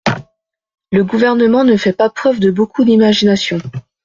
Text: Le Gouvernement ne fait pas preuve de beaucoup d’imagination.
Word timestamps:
Le 0.91 1.03
Gouvernement 1.03 1.63
ne 1.63 1.77
fait 1.77 1.93
pas 1.93 2.09
preuve 2.09 2.39
de 2.39 2.49
beaucoup 2.49 2.83
d’imagination. 2.83 3.59